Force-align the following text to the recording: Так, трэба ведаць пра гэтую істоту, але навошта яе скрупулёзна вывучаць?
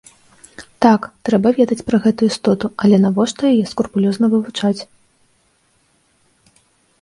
Так, 0.85 1.01
трэба 1.27 1.51
ведаць 1.59 1.85
пра 1.89 1.99
гэтую 2.05 2.29
істоту, 2.35 2.65
але 2.87 2.95
навошта 3.05 3.41
яе 3.59 3.65
скрупулёзна 3.73 4.25
вывучаць? 4.33 4.89